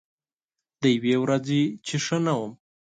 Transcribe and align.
د 0.81 0.83
یوې 0.95 1.15
ورځې 1.23 1.61
چې 1.85 1.95
ښه 2.05 2.17
نه 2.25 2.33
وم 2.39 2.51